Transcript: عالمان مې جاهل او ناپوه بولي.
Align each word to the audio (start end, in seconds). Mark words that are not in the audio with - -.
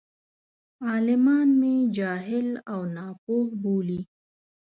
عالمان 0.87 1.47
مې 1.59 1.75
جاهل 1.97 2.47
او 2.71 2.79
ناپوه 2.95 3.45
بولي. 3.61 4.01